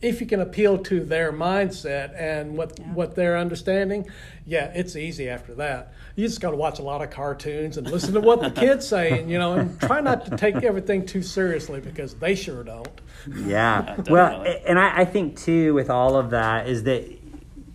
if 0.03 0.19
you 0.19 0.27
can 0.27 0.41
appeal 0.41 0.77
to 0.77 0.99
their 1.03 1.31
mindset 1.31 2.13
and 2.19 2.57
what 2.57 2.77
what 2.89 3.15
they're 3.15 3.37
understanding, 3.37 4.05
yeah, 4.45 4.65
it's 4.75 4.95
easy 4.95 5.29
after 5.29 5.55
that. 5.55 5.93
You 6.15 6.27
just 6.27 6.41
got 6.41 6.51
to 6.51 6.57
watch 6.57 6.79
a 6.79 6.83
lot 6.83 7.01
of 7.01 7.09
cartoons 7.09 7.77
and 7.77 7.89
listen 7.89 8.13
to 8.13 8.19
what 8.19 8.41
the 8.41 8.51
kids 8.61 8.85
say, 8.85 9.19
and 9.19 9.31
you 9.31 9.39
know, 9.39 9.53
and 9.53 9.79
try 9.79 10.01
not 10.01 10.25
to 10.25 10.37
take 10.37 10.57
everything 10.57 11.05
too 11.05 11.23
seriously 11.23 11.79
because 11.79 12.15
they 12.15 12.35
sure 12.35 12.63
don't. 12.63 13.01
Yeah. 13.45 13.81
definitely. 13.85 14.13
well, 14.13 14.45
and 14.67 14.77
I, 14.77 15.01
I 15.01 15.05
think 15.05 15.39
too 15.39 15.73
with 15.73 15.89
all 15.89 16.17
of 16.17 16.31
that 16.31 16.67
is 16.67 16.83
that 16.83 17.09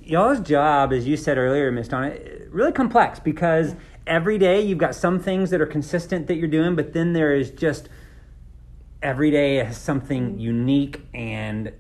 y'all's 0.03 0.41
job, 0.41 0.93
as 0.93 1.07
you 1.07 1.17
said 1.17 1.39
earlier, 1.39 1.73
Miss 1.73 1.89
Donna, 1.89 2.15
really 2.51 2.73
complex 2.73 3.19
because 3.21 3.75
every 4.07 4.39
day 4.39 4.61
you've 4.61 4.79
got 4.79 4.95
some 4.95 5.21
things 5.21 5.51
that 5.51 5.61
are 5.61 5.67
consistent 5.67 6.27
that 6.29 6.37
you're 6.37 6.49
doing, 6.49 6.75
but 6.75 6.93
then 6.93 7.13
there 7.13 7.35
is 7.35 7.51
just 7.51 7.89
every 9.03 9.31
day 9.31 9.57
has 9.57 9.77
something 9.77 10.39
unique 10.39 11.01
and 11.15 11.73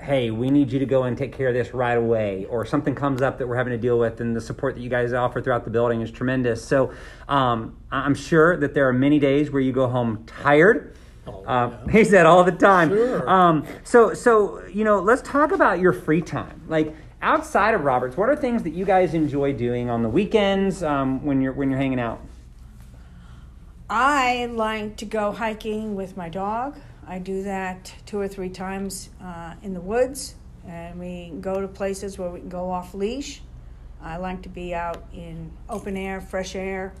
hey, 0.00 0.30
we 0.30 0.50
need 0.50 0.70
you 0.70 0.78
to 0.78 0.84
go 0.86 1.04
and 1.04 1.16
take 1.16 1.32
care 1.32 1.48
of 1.48 1.54
this 1.54 1.72
right 1.72 1.96
away, 1.96 2.44
or 2.50 2.66
something 2.66 2.94
comes 2.94 3.22
up 3.22 3.38
that 3.38 3.48
we're 3.48 3.56
having 3.56 3.70
to 3.70 3.78
deal 3.78 3.98
with, 3.98 4.20
and 4.20 4.36
the 4.36 4.40
support 4.40 4.74
that 4.74 4.82
you 4.82 4.90
guys 4.90 5.14
offer 5.14 5.40
throughout 5.40 5.64
the 5.64 5.70
building 5.70 6.02
is 6.02 6.10
tremendous. 6.10 6.62
So 6.62 6.92
um, 7.26 7.78
I'm 7.90 8.14
sure 8.14 8.54
that 8.58 8.74
there 8.74 8.86
are 8.86 8.92
many 8.92 9.18
days 9.18 9.50
where 9.50 9.62
you 9.62 9.72
go 9.72 9.88
home 9.88 10.24
tired. 10.26 10.94
Oh, 11.26 11.42
Um, 11.46 11.78
yeah. 11.86 11.92
he 11.92 12.04
said 12.04 12.26
all 12.26 12.44
the 12.44 12.52
time. 12.52 12.90
Sure. 12.90 13.30
Um, 13.30 13.64
so, 13.82 14.12
so 14.12 14.62
you 14.66 14.84
know, 14.84 15.00
let's 15.00 15.22
talk 15.22 15.52
about 15.52 15.78
your 15.78 15.94
free 15.94 16.20
time. 16.20 16.60
Like 16.68 16.94
outside 17.24 17.74
of 17.74 17.84
Roberts, 17.84 18.16
what 18.16 18.28
are 18.28 18.36
things 18.36 18.62
that 18.62 18.74
you 18.74 18.84
guys 18.84 19.14
enjoy 19.14 19.52
doing 19.54 19.90
on 19.90 20.02
the 20.02 20.08
weekends 20.08 20.82
um, 20.82 21.24
when 21.24 21.40
you're 21.40 21.52
when 21.52 21.70
you're 21.70 21.78
hanging 21.78 21.98
out? 21.98 22.20
I 23.88 24.46
like 24.46 24.96
to 24.98 25.04
go 25.04 25.32
hiking 25.32 25.94
with 25.94 26.16
my 26.16 26.28
dog. 26.28 26.78
I 27.06 27.18
do 27.18 27.42
that 27.42 27.92
two 28.06 28.20
or 28.20 28.28
three 28.28 28.48
times 28.48 29.10
uh, 29.22 29.54
in 29.62 29.74
the 29.74 29.80
woods, 29.80 30.36
and 30.66 30.98
we 30.98 31.32
go 31.40 31.60
to 31.60 31.68
places 31.68 32.18
where 32.18 32.30
we 32.30 32.40
can 32.40 32.48
go 32.48 32.70
off 32.70 32.94
leash. 32.94 33.42
I 34.02 34.18
like 34.18 34.42
to 34.42 34.48
be 34.48 34.74
out 34.74 35.04
in 35.12 35.50
open 35.68 35.96
air, 35.96 36.20
fresh 36.20 36.54
air. 36.54 36.94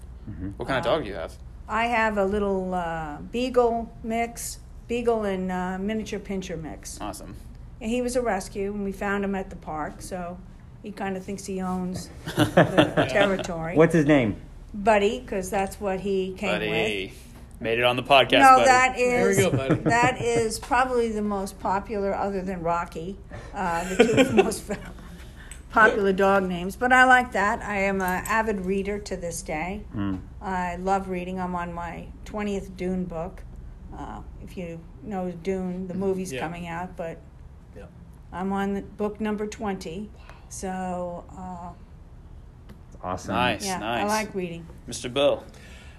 What 0.56 0.66
kind 0.66 0.78
of 0.78 0.84
dog 0.84 1.02
do 1.04 1.10
you 1.10 1.16
have? 1.16 1.36
I 1.68 1.86
have 1.86 2.16
a 2.18 2.24
little 2.24 2.74
uh, 2.74 3.18
beagle 3.30 3.92
mix, 4.02 4.58
beagle 4.88 5.24
and 5.24 5.52
uh, 5.52 5.78
miniature 5.78 6.18
pinscher 6.18 6.60
mix. 6.60 6.98
Awesome. 7.00 7.36
And 7.84 7.92
he 7.92 8.00
was 8.00 8.16
a 8.16 8.22
rescue, 8.22 8.72
and 8.72 8.82
we 8.82 8.92
found 8.92 9.26
him 9.26 9.34
at 9.34 9.50
the 9.50 9.56
park. 9.56 10.00
So 10.00 10.38
he 10.82 10.90
kind 10.90 11.18
of 11.18 11.22
thinks 11.22 11.44
he 11.44 11.60
owns 11.60 12.08
the 12.34 13.06
territory. 13.10 13.76
What's 13.76 13.92
his 13.92 14.06
name? 14.06 14.36
Buddy, 14.72 15.20
because 15.20 15.50
that's 15.50 15.78
what 15.78 16.00
he 16.00 16.32
came 16.32 16.52
with. 16.52 16.60
Buddy. 16.70 17.04
with. 17.08 17.60
Made 17.60 17.78
it 17.78 17.84
on 17.84 17.96
the 17.96 18.02
podcast, 18.02 18.40
No, 18.40 18.56
buddy. 18.56 18.64
that 18.64 18.94
There 18.96 19.24
we 19.24 19.30
is 19.32 19.36
go, 19.38 19.50
buddy. 19.50 19.74
that 19.84 20.18
is 20.22 20.58
probably 20.58 21.10
the 21.12 21.20
most 21.20 21.60
popular, 21.60 22.14
other 22.14 22.40
than 22.40 22.62
Rocky, 22.62 23.18
uh, 23.52 23.86
the 23.94 24.24
two 24.26 24.32
most 24.42 24.64
popular 25.70 26.14
dog 26.14 26.44
names. 26.44 26.76
But 26.76 26.90
I 26.90 27.04
like 27.04 27.32
that. 27.32 27.60
I 27.62 27.80
am 27.80 28.00
an 28.00 28.24
avid 28.26 28.64
reader 28.64 28.98
to 28.98 29.14
this 29.16 29.42
day. 29.42 29.82
Mm. 29.94 30.20
I 30.40 30.76
love 30.76 31.10
reading. 31.10 31.38
I'm 31.38 31.54
on 31.54 31.74
my 31.74 32.06
twentieth 32.24 32.78
Dune 32.78 33.04
book. 33.04 33.42
Uh, 33.94 34.20
if 34.42 34.56
you 34.56 34.80
know 35.02 35.30
Dune, 35.30 35.86
the 35.86 35.94
movie's 35.94 36.32
Yeah. 36.32 36.40
coming 36.40 36.66
out, 36.66 36.96
but 36.96 37.18
Yep. 37.18 37.22
I'm 38.34 38.52
on 38.52 38.82
book 38.96 39.20
number 39.20 39.46
twenty. 39.46 40.10
So 40.48 41.24
uh, 41.36 41.72
Awesome. 43.04 43.34
Nice, 43.34 43.66
yeah, 43.66 43.78
nice. 43.78 44.02
I 44.02 44.06
like 44.06 44.34
reading. 44.34 44.66
Mr. 44.88 45.12
Bill. 45.12 45.44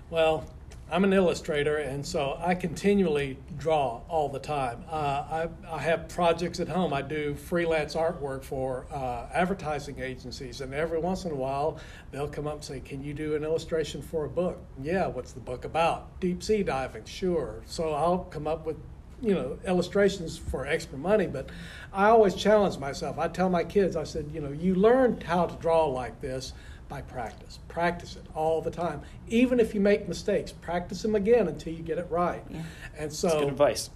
Well, 0.09 0.43
I'm 0.91 1.03
an 1.03 1.13
illustrator, 1.13 1.77
and 1.77 2.05
so 2.05 2.37
I 2.39 2.55
continually 2.55 3.37
draw 3.57 4.01
all 4.07 4.27
the 4.29 4.39
time. 4.39 4.83
Uh, 4.89 4.95
I, 4.95 5.49
I 5.71 5.79
have 5.79 6.09
projects 6.09 6.59
at 6.59 6.67
home. 6.67 6.93
I 6.93 7.03
do 7.03 7.35
freelance 7.35 7.95
artwork 7.95 8.43
for 8.43 8.85
uh, 8.91 9.27
advertising 9.33 9.99
agencies, 9.99 10.61
and 10.61 10.73
every 10.73 10.99
once 10.99 11.25
in 11.25 11.31
a 11.31 11.35
while 11.35 11.79
they'll 12.11 12.27
come 12.27 12.47
up 12.47 12.55
and 12.55 12.63
say, 12.63 12.79
"Can 12.79 13.03
you 13.03 13.13
do 13.13 13.35
an 13.35 13.43
illustration 13.43 14.01
for 14.01 14.25
a 14.25 14.29
book?" 14.29 14.57
Yeah. 14.81 15.05
What's 15.07 15.31
the 15.31 15.41
book 15.41 15.63
about? 15.65 16.19
Deep 16.19 16.41
sea 16.41 16.63
diving. 16.63 17.05
Sure. 17.05 17.61
So 17.65 17.93
I'll 17.93 18.19
come 18.25 18.47
up 18.47 18.65
with 18.65 18.77
you 19.21 19.33
know 19.33 19.57
illustrations 19.65 20.37
for 20.37 20.65
extra 20.65 20.97
money 20.97 21.25
but 21.27 21.49
i 21.93 22.07
always 22.07 22.35
challenge 22.35 22.77
myself 22.77 23.17
i 23.17 23.27
tell 23.27 23.49
my 23.49 23.63
kids 23.63 23.95
i 23.95 24.03
said 24.03 24.29
you 24.33 24.41
know 24.41 24.51
you 24.51 24.75
learn 24.75 25.19
how 25.21 25.45
to 25.45 25.55
draw 25.61 25.85
like 25.85 26.19
this 26.21 26.53
by 26.89 27.01
practice 27.01 27.59
practice 27.67 28.15
it 28.15 28.25
all 28.35 28.61
the 28.61 28.69
time 28.71 29.01
even 29.27 29.59
if 29.59 29.73
you 29.73 29.79
make 29.79 30.07
mistakes 30.07 30.51
practice 30.51 31.01
them 31.01 31.15
again 31.15 31.47
until 31.47 31.73
you 31.73 31.81
get 31.81 31.97
it 31.97 32.07
right 32.09 32.43
Yeah. 32.49 32.61
and 32.97 33.11
so 33.11 33.27
That's 33.27 33.39
Good 33.39 33.49
advice. 33.49 33.89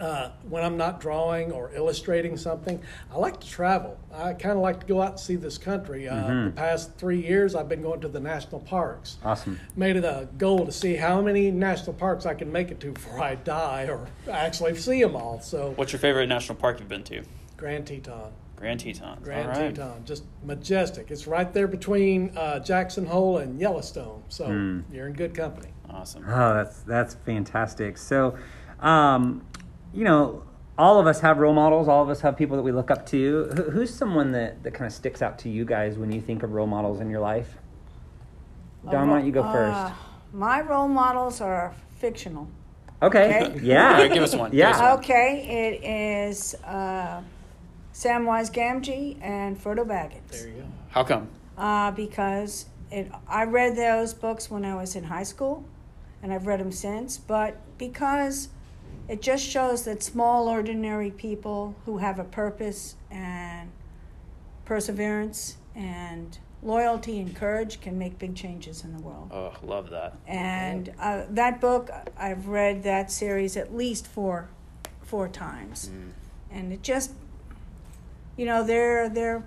Uh, 0.00 0.30
when 0.48 0.64
i'm 0.64 0.76
not 0.76 1.00
drawing 1.00 1.52
or 1.52 1.70
illustrating 1.74 2.36
something 2.36 2.80
i 3.12 3.16
like 3.16 3.38
to 3.40 3.46
travel 3.48 3.98
i 4.12 4.32
kind 4.32 4.56
of 4.56 4.62
like 4.62 4.80
to 4.80 4.86
go 4.86 5.02
out 5.02 5.10
and 5.12 5.20
see 5.20 5.36
this 5.36 5.58
country 5.58 6.08
uh, 6.08 6.44
the 6.44 6.52
past 6.56 6.94
three 6.96 7.20
years 7.20 7.54
i've 7.54 7.68
been 7.68 7.82
going 7.82 8.00
to 8.00 8.08
the 8.08 8.20
national 8.20 8.60
parks 8.60 9.18
Awesome. 9.24 9.58
made 9.76 9.96
it 9.96 10.04
a 10.04 10.28
goal 10.38 10.64
to 10.66 10.72
see 10.72 10.96
how 10.96 11.20
many 11.20 11.50
national 11.50 11.94
parks 11.94 12.26
I 12.26 12.34
can 12.34 12.50
make 12.50 12.70
it 12.70 12.80
to 12.80 12.92
before 12.92 13.20
I 13.20 13.34
die 13.36 13.86
or 13.88 14.08
actually 14.30 14.76
see 14.76 15.02
them 15.02 15.14
all. 15.16 15.40
So, 15.40 15.72
What's 15.76 15.92
your 15.92 16.00
favorite 16.00 16.26
national 16.26 16.56
park 16.56 16.78
you've 16.80 16.88
been 16.88 17.04
to? 17.04 17.22
Grand 17.56 17.86
Teton. 17.86 18.32
Grand 18.56 18.80
Tetons. 18.80 19.22
Grand 19.22 19.50
All 19.50 19.54
right. 19.54 19.74
Teton, 19.74 20.04
just 20.04 20.24
majestic. 20.44 21.10
It's 21.10 21.26
right 21.26 21.52
there 21.52 21.68
between 21.68 22.36
uh, 22.36 22.58
Jackson 22.60 23.06
Hole 23.06 23.38
and 23.38 23.60
Yellowstone. 23.60 24.22
So, 24.28 24.48
you're 24.92 25.06
in 25.06 25.12
good 25.12 25.34
company. 25.34 25.68
Awesome. 25.90 26.24
Oh, 26.26 26.54
that's 26.54 26.80
that's 26.82 27.14
fantastic. 27.14 27.98
So, 27.98 28.36
um, 28.80 29.44
you 29.92 30.04
know, 30.04 30.42
all 30.78 30.98
of 30.98 31.06
us 31.06 31.20
have 31.20 31.38
role 31.38 31.52
models. 31.54 31.86
All 31.88 32.02
of 32.02 32.08
us 32.08 32.20
have 32.22 32.36
people 32.36 32.56
that 32.56 32.62
we 32.62 32.72
look 32.72 32.90
up 32.90 33.04
to. 33.06 33.44
Who's 33.72 33.92
someone 33.94 34.32
that, 34.32 34.62
that 34.62 34.72
kind 34.74 34.86
of 34.86 34.92
sticks 34.92 35.20
out 35.22 35.38
to 35.40 35.48
you 35.48 35.64
guys 35.64 35.98
when 35.98 36.10
you 36.12 36.20
think 36.20 36.42
of 36.42 36.52
role 36.52 36.66
models 36.66 37.00
in 37.00 37.10
your 37.10 37.20
life? 37.20 37.56
Dawn, 38.90 39.08
why 39.08 39.18
don't 39.18 39.26
you 39.26 39.32
go 39.32 39.42
Uh, 39.42 39.52
first? 39.52 39.94
my 40.32 40.60
role 40.60 40.88
models 40.88 41.40
are 41.40 41.72
fictional. 41.98 42.48
Okay. 43.02 43.42
okay. 43.50 43.60
Yeah. 43.62 43.86
All 43.88 43.92
right, 44.02 44.12
give 44.12 44.22
us 44.22 44.34
one. 44.34 44.50
Give 44.50 44.66
us 44.66 44.78
Yeah. 44.78 44.90
one. 44.90 44.98
Okay, 45.00 45.78
it 45.80 45.84
is 45.84 46.54
uh, 46.64 47.20
Samwise 47.92 48.50
Gamgee 48.52 49.18
and 49.22 49.56
Frodo 49.62 49.84
Baggins. 49.86 50.30
There 50.30 50.48
you 50.48 50.54
go. 50.62 50.64
How 50.90 51.04
come? 51.04 51.28
Uh, 51.58 51.90
because 51.90 52.66
it, 52.90 53.10
I 53.28 53.44
read 53.44 53.76
those 53.76 54.14
books 54.14 54.50
when 54.50 54.64
I 54.64 54.74
was 54.74 54.96
in 54.96 55.04
high 55.04 55.22
school, 55.24 55.64
and 56.22 56.32
I've 56.32 56.46
read 56.46 56.60
them 56.60 56.72
since. 56.72 57.18
But 57.18 57.56
because 57.78 58.48
it 59.08 59.20
just 59.22 59.44
shows 59.44 59.84
that 59.84 60.02
small, 60.02 60.48
ordinary 60.48 61.10
people 61.10 61.74
who 61.84 61.98
have 61.98 62.18
a 62.18 62.24
purpose 62.24 62.96
and 63.10 63.70
perseverance 64.64 65.56
and 65.74 66.38
loyalty 66.62 67.18
and 67.18 67.34
courage 67.34 67.80
can 67.80 67.98
make 67.98 68.18
big 68.18 68.34
changes 68.36 68.84
in 68.84 68.96
the 68.96 69.02
world. 69.02 69.30
Oh, 69.32 69.52
love 69.62 69.90
that. 69.90 70.14
And 70.26 70.92
uh, 70.98 71.24
that 71.30 71.60
book, 71.60 71.90
I've 72.16 72.46
read 72.46 72.84
that 72.84 73.10
series 73.10 73.56
at 73.56 73.74
least 73.74 74.06
four, 74.06 74.48
four 75.02 75.28
times, 75.28 75.90
and 76.50 76.72
it 76.72 76.82
just, 76.82 77.12
you 78.36 78.46
know, 78.46 78.62
their 78.62 79.08
their 79.08 79.44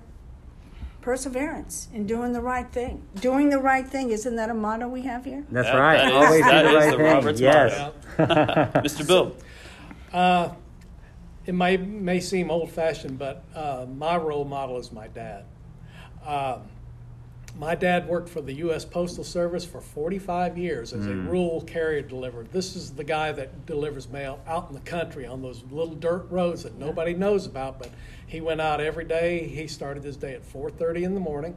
perseverance 1.16 1.88
in 1.94 2.08
doing 2.08 2.34
the 2.34 2.42
right 2.42 2.68
thing. 2.72 3.00
Doing 3.22 3.52
the 3.52 3.60
right 3.60 3.88
thing 3.88 4.10
isn't 4.10 4.36
that 4.38 4.50
a 4.50 4.56
motto 4.56 4.88
we 4.88 5.04
have 5.04 5.24
here? 5.24 5.46
That's 5.52 5.68
That- 5.68 5.78
right. 5.78 5.98
that 5.98 6.08
is- 6.08 6.14
Always 6.14 6.44
do 6.44 6.50
the 6.70 6.76
right 6.76 6.92
the 6.92 6.98
thing. 6.98 7.06
Roberts 7.06 7.40
yes. 7.40 7.92
Mr. 8.18 9.06
Bill. 9.08 9.36
Uh, 10.12 10.50
it 11.46 11.54
may 11.54 11.78
may 11.78 12.20
seem 12.20 12.50
old 12.50 12.72
fashioned, 12.72 13.20
but 13.20 13.44
uh, 13.56 13.86
my 13.96 14.18
role 14.18 14.46
model 14.46 14.80
is 14.80 14.92
my 14.92 15.08
dad. 15.08 15.46
Um, 16.26 16.62
my 17.58 17.74
dad 17.74 18.08
worked 18.08 18.28
for 18.28 18.42
the 18.42 18.54
U.S. 18.54 18.84
Postal 18.84 19.24
Service 19.24 19.64
for 19.64 19.80
45 19.80 20.58
years 20.58 20.92
as 20.92 21.08
a 21.08 21.12
hmm. 21.12 21.30
rural 21.30 21.62
carrier 21.62 22.02
deliverer. 22.02 22.44
This 22.52 22.76
is 22.76 22.92
the 22.92 23.04
guy 23.04 23.32
that 23.32 23.66
delivers 23.66 24.10
mail 24.10 24.40
out 24.46 24.68
in 24.68 24.76
the 24.76 24.82
country 24.82 25.26
on 25.26 25.42
those 25.42 25.64
little 25.72 25.96
dirt 25.96 26.28
roads 26.30 26.64
that 26.64 26.78
nobody 26.78 27.14
knows 27.14 27.46
about. 27.46 27.80
But 27.80 27.92
he 28.28 28.42
went 28.42 28.60
out 28.60 28.82
every 28.82 29.06
day. 29.06 29.48
He 29.48 29.68
started 29.68 30.04
his 30.04 30.18
day 30.18 30.34
at 30.34 30.44
4:30 30.44 31.04
in 31.04 31.14
the 31.14 31.20
morning. 31.20 31.56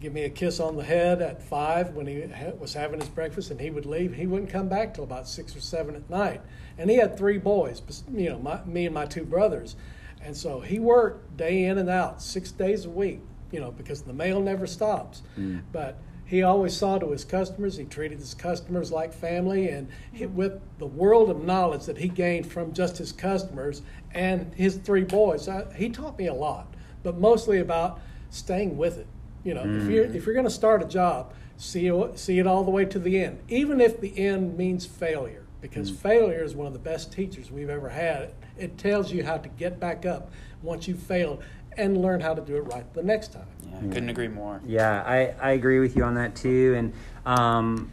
Give 0.00 0.12
me 0.12 0.22
a 0.22 0.30
kiss 0.30 0.60
on 0.60 0.76
the 0.76 0.84
head 0.84 1.20
at 1.20 1.42
five 1.42 1.94
when 1.94 2.06
he 2.06 2.24
was 2.58 2.74
having 2.74 3.00
his 3.00 3.08
breakfast, 3.08 3.50
and 3.50 3.60
he 3.60 3.68
would 3.68 3.84
leave. 3.84 4.14
He 4.14 4.28
wouldn't 4.28 4.50
come 4.50 4.68
back 4.68 4.94
till 4.94 5.02
about 5.02 5.26
six 5.28 5.56
or 5.56 5.60
seven 5.60 5.96
at 5.96 6.08
night. 6.08 6.40
And 6.78 6.88
he 6.88 6.96
had 6.96 7.18
three 7.18 7.38
boys, 7.38 7.82
you 8.14 8.30
know, 8.30 8.38
my, 8.38 8.64
me 8.64 8.86
and 8.86 8.94
my 8.94 9.06
two 9.06 9.24
brothers. 9.24 9.74
And 10.22 10.36
so 10.36 10.60
he 10.60 10.78
worked 10.78 11.36
day 11.36 11.64
in 11.64 11.78
and 11.78 11.90
out, 11.90 12.22
six 12.22 12.52
days 12.52 12.84
a 12.84 12.90
week, 12.90 13.20
you 13.50 13.60
know, 13.60 13.70
because 13.70 14.02
the 14.02 14.12
mail 14.12 14.40
never 14.40 14.66
stops. 14.66 15.22
Hmm. 15.34 15.58
But 15.72 15.98
he 16.28 16.42
always 16.42 16.76
saw 16.76 16.98
to 16.98 17.10
his 17.10 17.24
customers. 17.24 17.78
He 17.78 17.84
treated 17.84 18.18
his 18.18 18.34
customers 18.34 18.92
like 18.92 19.14
family, 19.14 19.70
and 19.70 19.88
he, 20.12 20.26
with 20.26 20.60
the 20.78 20.86
world 20.86 21.30
of 21.30 21.42
knowledge 21.42 21.86
that 21.86 21.96
he 21.96 22.08
gained 22.08 22.50
from 22.50 22.74
just 22.74 22.98
his 22.98 23.12
customers 23.12 23.80
and 24.12 24.52
his 24.54 24.76
three 24.76 25.04
boys, 25.04 25.48
I, 25.48 25.64
he 25.74 25.88
taught 25.88 26.18
me 26.18 26.26
a 26.26 26.34
lot, 26.34 26.74
but 27.02 27.18
mostly 27.18 27.60
about 27.60 28.00
staying 28.28 28.76
with 28.76 28.98
it. 28.98 29.06
You 29.42 29.54
know, 29.54 29.62
if 29.62 29.88
you're 29.88 30.06
hmm. 30.06 30.14
if 30.14 30.26
you're 30.26 30.34
going 30.34 30.44
to 30.46 30.50
start 30.50 30.82
a 30.82 30.86
job, 30.86 31.32
see 31.56 31.90
see 32.14 32.38
it 32.38 32.46
all 32.46 32.62
the 32.62 32.70
way 32.70 32.84
to 32.84 32.98
the 32.98 33.22
end, 33.22 33.40
even 33.48 33.80
if 33.80 33.98
the 34.00 34.18
end 34.18 34.58
means 34.58 34.84
failure, 34.84 35.46
because 35.62 35.88
hmm. 35.88 35.96
failure 35.96 36.44
is 36.44 36.54
one 36.54 36.66
of 36.66 36.74
the 36.74 36.78
best 36.78 37.10
teachers 37.10 37.50
we've 37.50 37.70
ever 37.70 37.88
had. 37.88 38.34
It 38.58 38.76
tells 38.76 39.12
you 39.12 39.24
how 39.24 39.38
to 39.38 39.48
get 39.48 39.80
back 39.80 40.04
up 40.04 40.30
once 40.62 40.88
you've 40.88 41.02
failed 41.02 41.42
and 41.78 42.02
learn 42.02 42.20
how 42.20 42.34
to 42.34 42.42
do 42.42 42.56
it 42.56 42.62
right 42.62 42.92
the 42.92 43.02
next 43.02 43.32
time. 43.32 43.46
Yeah, 43.70 43.80
couldn't 43.92 44.08
agree 44.10 44.28
more. 44.28 44.60
Yeah, 44.66 45.02
I, 45.06 45.34
I 45.40 45.52
agree 45.52 45.78
with 45.78 45.96
you 45.96 46.02
on 46.04 46.14
that 46.16 46.34
too. 46.34 46.74
And 46.76 46.92
um, 47.24 47.90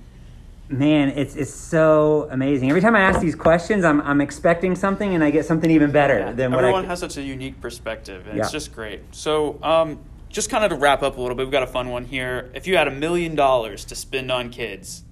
man, 0.68 1.10
it's 1.10 1.36
it's 1.36 1.54
so 1.54 2.27
amazing. 2.32 2.70
Every 2.70 2.82
time 2.82 2.96
I 2.96 3.01
ask 3.01 3.22
these 3.22 3.36
questions, 3.36 3.86
I'm 3.86 4.01
I'm 4.01 4.20
expecting 4.20 4.75
something, 4.75 5.13
and 5.13 5.24
I 5.24 5.30
get 5.32 5.46
something 5.46 5.70
even 5.72 5.92
better 5.92 6.20
Yeah, 6.20 6.32
than 6.34 6.51
what 6.51 6.60
Everyone 6.65 6.86
I. 6.86 6.88
has 6.89 7.00
such 7.00 7.18
a 7.18 7.22
unique 7.22 7.62
perspective, 7.62 8.27
and 8.27 8.38
Yeah. 8.38 8.44
it's 8.44 8.51
just 8.51 8.74
great. 8.74 9.01
So, 9.12 9.60
um, 9.63 10.00
just 10.30 10.50
kind 10.50 10.63
of 10.65 10.72
to 10.72 10.75
wrap 10.75 11.01
up 11.04 11.18
a 11.18 11.22
little 11.22 11.36
bit, 11.38 11.44
we've 11.46 11.51
got 11.51 11.63
a 11.63 11.68
fun 11.68 11.89
one 11.89 12.06
here. 12.06 12.50
If 12.54 12.68
you 12.68 12.75
had 12.75 12.88
a 12.88 12.92
million 12.92 13.36
dollars 13.36 13.86
to 13.86 13.96
spend 13.96 14.32
on 14.32 14.50
kids, 14.50 15.04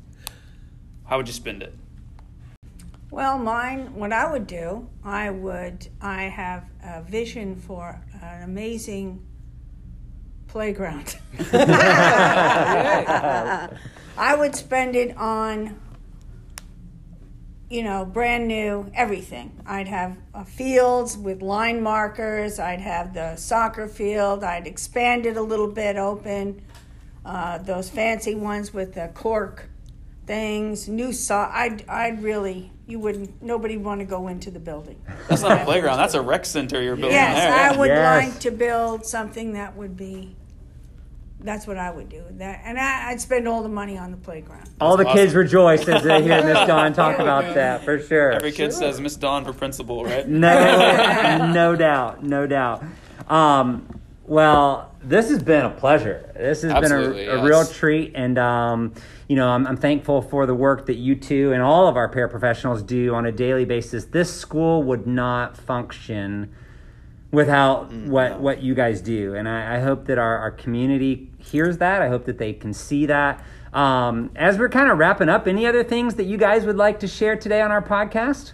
how 1.05 1.17
would 1.17 1.27
you 1.27 1.33
spend 1.33 1.61
it? 1.63 1.73
Well, 3.09 3.37
mine, 3.37 3.93
what 3.93 4.11
I 4.11 4.29
would 4.29 4.47
do, 4.47 4.89
I 5.03 5.29
would, 5.29 5.87
I 6.01 6.23
have 6.23 6.65
a 6.83 7.03
vision 7.03 7.55
for 7.55 8.01
an 8.23 8.43
amazing 8.43 9.25
playground. 10.47 11.17
I 14.15 14.35
would 14.35 14.55
spend 14.55 14.95
it 14.95 15.17
on, 15.17 15.79
you 17.69 17.83
know, 17.83 18.05
brand 18.05 18.47
new 18.47 18.91
everything. 18.93 19.51
I'd 19.65 19.87
have 19.87 20.17
uh, 20.33 20.43
fields 20.43 21.17
with 21.17 21.41
line 21.41 21.81
markers. 21.81 22.59
I'd 22.59 22.81
have 22.81 23.13
the 23.13 23.35
soccer 23.35 23.87
field. 23.87 24.43
I'd 24.43 24.67
expand 24.67 25.25
it 25.25 25.37
a 25.37 25.41
little 25.41 25.67
bit, 25.67 25.95
open 25.97 26.61
uh, 27.25 27.57
those 27.59 27.89
fancy 27.89 28.35
ones 28.35 28.73
with 28.73 28.93
the 28.93 29.09
cork 29.13 29.69
things. 30.25 30.87
New 30.87 31.13
saw. 31.13 31.49
I'd, 31.53 31.87
I'd 31.87 32.21
really, 32.21 32.71
you 32.87 32.99
wouldn't. 32.99 33.41
Nobody 33.41 33.77
would 33.77 33.85
want 33.85 33.99
to 34.01 34.05
go 34.05 34.27
into 34.27 34.51
the 34.51 34.59
building. 34.59 35.01
That's 35.29 35.41
not 35.41 35.61
a 35.61 35.65
playground. 35.65 35.97
That's 35.97 36.13
a 36.15 36.21
rec 36.21 36.45
center 36.45 36.81
you're 36.81 36.95
building 36.95 37.13
Yes, 37.13 37.37
there. 37.37 37.53
I 37.53 37.77
would 37.77 37.87
Yes. 37.87 38.31
like 38.31 38.39
to 38.41 38.51
build 38.51 39.05
something 39.05 39.53
that 39.53 39.75
would 39.75 39.95
be. 39.95 40.35
That's 41.39 41.67
what 41.67 41.77
I 41.77 41.91
would 41.91 42.07
do. 42.07 42.23
That, 42.37 42.61
and 42.63 42.79
I, 42.79 43.09
I'd 43.09 43.19
spend 43.19 43.49
all 43.49 43.63
the 43.63 43.69
money 43.69 43.97
on 43.97 44.11
the 44.11 44.17
playground. 44.17 44.69
All 44.79 44.95
the 44.95 45.03
That's 45.03 45.15
kids 45.15 45.31
awesome. 45.31 45.39
rejoice 45.39 45.87
as 45.89 46.01
they 46.03 46.21
hear 46.23 46.41
Miss 46.41 46.53
Dawn 46.67 46.93
talk 46.93 47.19
about 47.19 47.53
that 47.55 47.83
for 47.83 47.99
sure. 47.99 48.31
Every 48.31 48.53
kid 48.53 48.71
says 48.71 49.01
Miss 49.01 49.17
Dawn 49.17 49.43
for 49.43 49.51
principal, 49.51 50.05
right? 50.05 50.25
No, 50.27 51.51
no 51.53 51.75
doubt, 51.75 52.23
no 52.23 52.47
doubt. 52.47 52.83
Um, 53.27 53.99
Well, 54.25 54.95
this 55.03 55.29
has 55.29 55.43
been 55.43 55.65
a 55.65 55.69
pleasure. 55.69 56.31
This 56.35 56.61
has 56.61 56.71
Absolutely, 56.71 57.25
been 57.25 57.29
a, 57.29 57.33
a 57.33 57.37
yes. 57.37 57.45
real 57.45 57.65
treat, 57.65 58.13
and 58.15 58.37
um, 58.39 58.93
you 59.27 59.35
know, 59.35 59.49
I'm, 59.49 59.67
I'm 59.67 59.75
thankful 59.75 60.21
for 60.21 60.45
the 60.45 60.55
work 60.55 60.85
that 60.85 60.95
you 60.95 61.15
two 61.15 61.51
and 61.51 61.61
all 61.61 61.87
of 61.87 61.97
our 61.97 62.09
paraprofessionals 62.09 62.85
do 62.85 63.13
on 63.13 63.25
a 63.25 63.31
daily 63.31 63.65
basis. 63.65 64.05
This 64.05 64.33
school 64.33 64.83
would 64.83 65.05
not 65.05 65.57
function 65.57 66.53
without 67.31 67.91
what 67.91 68.39
what 68.39 68.61
you 68.61 68.73
guys 68.73 69.01
do, 69.01 69.35
and 69.35 69.49
I, 69.49 69.75
I 69.75 69.79
hope 69.81 70.05
that 70.05 70.17
our, 70.17 70.37
our 70.37 70.51
community 70.51 71.29
hears 71.37 71.79
that. 71.79 72.01
I 72.01 72.07
hope 72.07 72.23
that 72.25 72.37
they 72.37 72.53
can 72.53 72.73
see 72.73 73.05
that. 73.07 73.43
Um, 73.73 74.29
as 74.35 74.57
we're 74.57 74.69
kind 74.69 74.89
of 74.89 74.99
wrapping 74.99 75.29
up, 75.29 75.47
any 75.47 75.65
other 75.65 75.83
things 75.83 76.15
that 76.15 76.25
you 76.25 76.37
guys 76.37 76.65
would 76.65 76.77
like 76.77 76.99
to 77.01 77.07
share 77.07 77.35
today 77.35 77.59
on 77.59 77.71
our 77.71 77.81
podcast? 77.81 78.53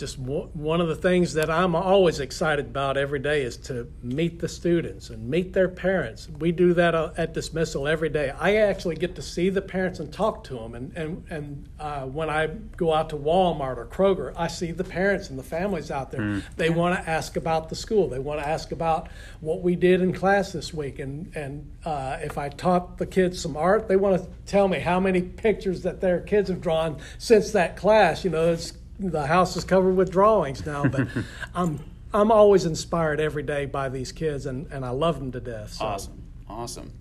Just 0.00 0.18
w- 0.20 0.48
one 0.54 0.80
of 0.80 0.88
the 0.88 0.96
things 0.96 1.34
that 1.34 1.50
I'm 1.50 1.74
always 1.76 2.20
excited 2.20 2.66
about 2.66 2.96
every 2.96 3.18
day 3.18 3.42
is 3.42 3.56
to 3.58 3.86
meet 4.02 4.40
the 4.40 4.48
students 4.48 5.10
and 5.10 5.28
meet 5.28 5.52
their 5.52 5.68
parents. 5.68 6.28
We 6.38 6.52
do 6.52 6.72
that 6.74 6.94
uh, 6.94 7.12
at 7.18 7.34
dismissal 7.34 7.86
every 7.86 8.08
day. 8.08 8.30
I 8.30 8.56
actually 8.56 8.96
get 8.96 9.14
to 9.16 9.22
see 9.22 9.50
the 9.50 9.60
parents 9.60 10.00
and 10.00 10.10
talk 10.12 10.42
to 10.44 10.54
them. 10.54 10.74
And, 10.74 10.96
and, 10.96 11.24
and 11.28 11.68
uh, 11.78 12.06
when 12.06 12.30
I 12.30 12.46
go 12.76 12.94
out 12.94 13.10
to 13.10 13.16
Walmart 13.16 13.76
or 13.76 13.86
Kroger, 13.86 14.32
I 14.36 14.48
see 14.48 14.72
the 14.72 14.84
parents 14.84 15.28
and 15.28 15.38
the 15.38 15.44
families 15.44 15.90
out 15.90 16.10
there. 16.10 16.42
They 16.56 16.70
want 16.70 16.98
to 16.98 17.08
ask 17.08 17.36
about 17.36 17.68
the 17.68 17.76
school, 17.76 18.08
they 18.08 18.18
want 18.18 18.40
to 18.40 18.48
ask 18.48 18.72
about 18.72 19.08
what 19.40 19.60
we 19.60 19.76
did 19.76 20.00
in 20.00 20.14
class 20.14 20.52
this 20.52 20.72
week. 20.72 20.98
And, 20.98 21.30
and 21.36 21.70
uh, 21.84 22.16
if 22.22 22.38
I 22.38 22.48
taught 22.48 22.96
the 22.96 23.06
kids 23.06 23.40
some 23.40 23.56
art, 23.56 23.86
they 23.86 23.96
want 23.96 24.22
to 24.22 24.28
tell 24.46 24.66
me 24.66 24.78
how 24.78 24.98
many 24.98 25.20
pictures 25.20 25.82
that 25.82 26.00
their 26.00 26.20
kids 26.20 26.48
have 26.48 26.62
drawn 26.62 26.98
since 27.18 27.50
that 27.52 27.76
class. 27.76 28.24
You 28.24 28.30
know, 28.30 28.52
it's 28.52 28.72
the 29.00 29.26
house 29.26 29.56
is 29.56 29.64
covered 29.64 29.96
with 29.96 30.10
drawings 30.10 30.64
now, 30.66 30.86
but 30.86 31.08
I'm 31.54 31.80
I'm 32.12 32.30
always 32.30 32.66
inspired 32.66 33.20
every 33.20 33.42
day 33.42 33.66
by 33.66 33.88
these 33.88 34.12
kids, 34.12 34.46
and, 34.46 34.66
and 34.72 34.84
I 34.84 34.90
love 34.90 35.18
them 35.18 35.30
to 35.32 35.40
death. 35.40 35.74
So. 35.74 35.84
Awesome. 35.84 36.22
Awesome. 36.48 36.92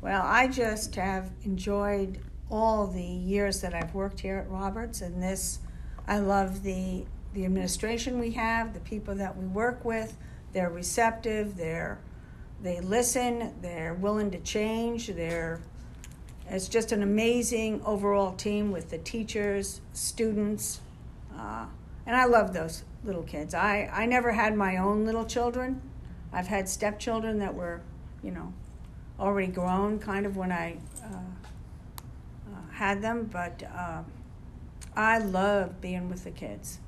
Well, 0.00 0.22
I 0.24 0.46
just 0.46 0.94
have 0.94 1.30
enjoyed 1.42 2.20
all 2.48 2.86
the 2.86 3.02
years 3.02 3.60
that 3.60 3.74
I've 3.74 3.92
worked 3.92 4.20
here 4.20 4.38
at 4.38 4.48
Roberts, 4.48 5.02
and 5.02 5.22
this, 5.22 5.58
I 6.06 6.18
love 6.18 6.62
the 6.62 7.04
the 7.32 7.44
administration 7.44 8.18
we 8.18 8.32
have, 8.32 8.74
the 8.74 8.80
people 8.80 9.14
that 9.16 9.36
we 9.36 9.46
work 9.46 9.84
with. 9.84 10.16
They're 10.52 10.70
receptive. 10.70 11.56
They're 11.56 11.98
they 12.62 12.80
listen. 12.80 13.54
They're 13.60 13.94
willing 13.94 14.30
to 14.30 14.38
change. 14.38 15.08
They're 15.08 15.60
it's 16.48 16.66
just 16.66 16.90
an 16.90 17.02
amazing 17.02 17.80
overall 17.84 18.32
team 18.32 18.72
with 18.72 18.90
the 18.90 18.98
teachers, 18.98 19.80
students, 19.92 20.80
uh, 21.40 21.66
and 22.06 22.16
I 22.16 22.24
love 22.24 22.52
those 22.52 22.84
little 23.04 23.22
kids. 23.22 23.54
I 23.54 23.90
I 23.92 24.06
never 24.06 24.32
had 24.32 24.56
my 24.56 24.76
own 24.76 25.04
little 25.06 25.24
children. 25.24 25.80
I've 26.32 26.46
had 26.46 26.68
stepchildren 26.68 27.38
that 27.38 27.54
were, 27.54 27.80
you 28.22 28.30
know, 28.30 28.52
already 29.18 29.52
grown 29.52 29.98
kind 29.98 30.26
of 30.26 30.36
when 30.36 30.52
I 30.52 30.76
uh, 31.02 31.16
uh, 32.52 32.72
had 32.72 33.02
them, 33.02 33.28
but 33.32 33.62
uh, 33.62 34.02
I 34.96 35.18
love 35.18 35.80
being 35.80 36.08
with 36.08 36.24
the 36.24 36.30
kids. 36.30 36.78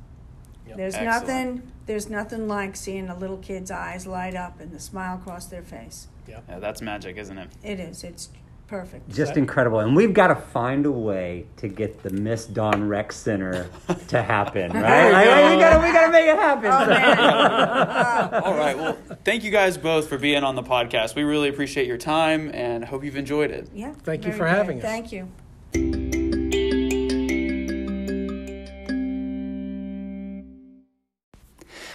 Yep. 0.67 0.77
There's 0.77 0.95
Excellent. 0.95 1.29
nothing. 1.29 1.73
There's 1.87 2.09
nothing 2.09 2.47
like 2.47 2.77
seeing 2.77 3.09
a 3.09 3.19
little 3.19 3.39
kid's 3.39 3.71
eyes 3.71 4.07
light 4.07 4.37
up 4.37 4.61
and 4.61 4.71
the 4.71 4.79
smile 4.79 5.17
across 5.17 5.47
their 5.47 5.63
face. 5.63 6.07
Yeah, 6.29 6.41
that's 6.61 6.81
magic, 6.81 7.17
isn't 7.17 7.37
it? 7.37 7.51
It 7.65 7.81
is. 7.81 8.05
It's 8.05 8.29
perfect. 8.67 9.09
Just 9.11 9.37
incredible. 9.37 9.81
And 9.81 9.95
we've 9.95 10.13
got 10.13 10.29
to 10.29 10.35
find 10.35 10.87
a 10.87 10.91
way 10.91 11.47
to 11.59 11.69
get 11.69 12.03
the 12.03 12.11
Miss 12.11 12.47
Dawn 12.47 12.89
Rec 12.89 13.13
Center 13.13 13.69
to 14.09 14.23
happen, 14.23 14.73
right? 14.75 15.13
Like, 15.13 15.51
we 15.55 15.61
gotta 15.61 15.87
we 15.87 15.93
gotta 15.93 16.13
make 16.13 16.27
it 16.27 16.37
happen. 16.37 16.71
Oh. 16.71 18.41
All 18.45 18.57
right. 18.57 18.77
Well, 18.77 18.99
thank 19.25 19.45
you 19.45 19.51
guys 19.51 19.77
both 19.77 20.09
for 20.09 20.19
being 20.19 20.45
on 20.45 20.55
the 20.55 20.63
podcast. 20.63 21.15
We 21.15 21.23
really 21.23 21.49
appreciate 21.49 21.87
your 21.87 21.99
time 21.99 22.51
and 22.55 22.85
hope 22.85 23.05
you've 23.05 23.17
enjoyed 23.17 23.51
it. 23.51 23.69
Yeah. 23.75 23.93
Thank 24.03 24.25
you 24.25 24.33
for 24.33 24.45
good. 24.45 24.49
having 24.49 24.79
us. 24.79 24.83
Thank 24.83 25.13
you. 25.13 25.29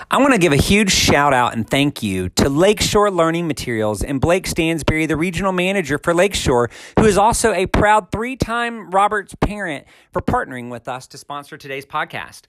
I 0.10 0.20
want 0.20 0.32
to 0.32 0.40
give 0.40 0.54
a 0.54 0.56
huge 0.56 0.92
shout 0.92 1.34
out 1.34 1.54
and 1.54 1.70
thank 1.70 2.02
you 2.02 2.30
to 2.30 2.48
Lakeshore 2.48 3.12
Learning 3.12 3.46
Materials 3.46 4.02
and 4.02 4.22
Blake 4.22 4.48
Stansbury, 4.48 5.06
the 5.06 5.18
regional 5.18 5.52
manager 5.52 5.98
for 5.98 6.14
Lakeshore, 6.14 6.70
who 6.98 7.04
is 7.04 7.18
also 7.18 7.52
a 7.52 7.66
proud 7.66 8.10
three 8.10 8.38
time 8.38 8.90
Roberts 8.90 9.36
parent 9.36 9.86
for 10.14 10.22
partnering 10.22 10.72
with 10.72 10.88
us 10.88 11.08
to 11.08 11.18
sponsor 11.18 11.58
today's 11.58 11.86
podcast. 11.86 12.44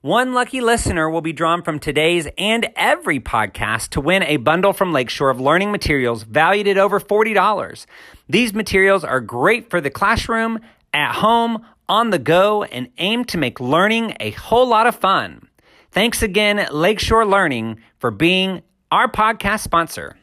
One 0.00 0.32
lucky 0.32 0.62
listener 0.62 1.10
will 1.10 1.20
be 1.20 1.34
drawn 1.34 1.62
from 1.62 1.78
today's 1.78 2.28
and 2.38 2.70
every 2.76 3.20
podcast 3.20 3.90
to 3.90 4.00
win 4.00 4.22
a 4.22 4.38
bundle 4.38 4.72
from 4.72 4.94
Lakeshore 4.94 5.28
of 5.28 5.38
learning 5.38 5.70
materials 5.70 6.22
valued 6.22 6.66
at 6.66 6.78
over 6.78 6.98
$40. 6.98 7.84
These 8.26 8.54
materials 8.54 9.04
are 9.04 9.20
great 9.20 9.68
for 9.68 9.82
the 9.82 9.90
classroom, 9.90 10.60
at 10.94 11.16
home, 11.16 11.62
on 11.90 12.08
the 12.08 12.18
go, 12.18 12.62
and 12.62 12.88
aim 12.96 13.26
to 13.26 13.36
make 13.36 13.60
learning 13.60 14.16
a 14.18 14.30
whole 14.30 14.66
lot 14.66 14.86
of 14.86 14.96
fun. 14.96 15.50
Thanks 15.92 16.22
again, 16.22 16.66
Lakeshore 16.72 17.26
Learning, 17.26 17.78
for 17.98 18.10
being 18.10 18.62
our 18.90 19.12
podcast 19.12 19.60
sponsor. 19.60 20.16